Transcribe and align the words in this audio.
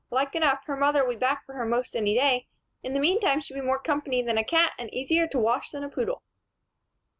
Like 0.09 0.33
enough, 0.33 0.63
her 0.65 0.75
mother'll 0.75 1.07
be 1.09 1.15
back 1.15 1.41
after 1.43 1.53
her 1.53 1.63
most 1.63 1.95
any 1.95 2.15
day. 2.15 2.47
In 2.81 2.95
the 2.95 2.99
meantime, 2.99 3.39
she'd 3.39 3.53
be 3.53 3.61
more 3.61 3.77
company 3.77 4.23
than 4.23 4.35
a 4.39 4.43
cat 4.43 4.73
and 4.79 4.91
easier 4.91 5.27
to 5.27 5.37
wash 5.37 5.69
than 5.69 5.83
a 5.83 5.89
poodle." 5.89 6.23